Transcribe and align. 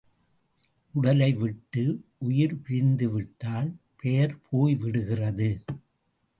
உடலை 0.93 1.33
விட்டு 1.33 1.83
உயிர் 2.17 2.57
பிரிந்துவிட்டால் 2.61 3.71
பெயர் 3.95 4.35
போய்விடுகிறது. 4.51 5.51